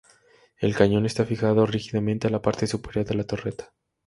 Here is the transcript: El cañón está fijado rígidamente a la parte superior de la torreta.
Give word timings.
El 0.57 0.75
cañón 0.75 1.05
está 1.05 1.25
fijado 1.25 1.67
rígidamente 1.67 2.25
a 2.25 2.31
la 2.31 2.41
parte 2.41 2.65
superior 2.65 3.05
de 3.05 3.13
la 3.13 3.23
torreta. 3.23 3.71